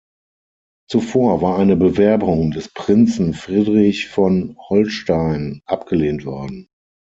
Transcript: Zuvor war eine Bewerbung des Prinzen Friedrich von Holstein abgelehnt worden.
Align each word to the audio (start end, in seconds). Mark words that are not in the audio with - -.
Zuvor 0.89 1.43
war 1.43 1.59
eine 1.59 1.75
Bewerbung 1.75 2.49
des 2.49 2.73
Prinzen 2.73 3.35
Friedrich 3.35 4.07
von 4.09 4.57
Holstein 4.57 5.61
abgelehnt 5.67 6.25
worden. 6.25 6.69